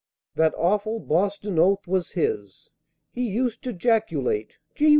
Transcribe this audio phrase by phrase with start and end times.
[0.33, 2.71] That awful Boston oath was his
[3.11, 4.89] He used to 'jaculate, "Gee Whiz!"